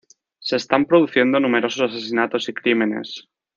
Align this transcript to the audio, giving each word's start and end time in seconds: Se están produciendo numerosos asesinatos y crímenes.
Se 0.39 0.55
están 0.55 0.85
produciendo 0.87 1.39
numerosos 1.39 1.79
asesinatos 1.91 2.49
y 2.49 2.53
crímenes. 2.55 3.27